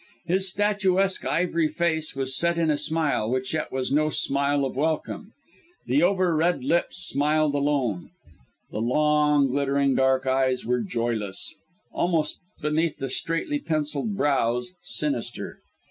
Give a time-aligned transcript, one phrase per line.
[0.25, 4.75] His statuesque ivory face was set in a smile, which yet was no smile of
[4.75, 5.33] welcome;
[5.85, 8.09] the over red lips smiled alone;
[8.71, 11.53] the long, glittering dark eyes were joyless;
[11.93, 15.59] almost, beneath the straightly pencilled brows, sinister.